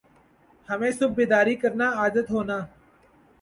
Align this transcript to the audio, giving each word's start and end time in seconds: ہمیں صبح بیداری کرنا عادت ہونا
ہمیں 0.69 0.91
صبح 0.91 1.13
بیداری 1.15 1.55
کرنا 1.55 1.91
عادت 2.01 2.31
ہونا 2.31 2.57